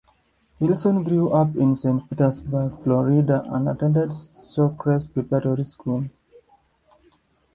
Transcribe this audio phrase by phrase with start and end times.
[0.59, 6.09] Wilson grew up in Saint Petersburg, Florida and attended Shorecrest Preparatory School.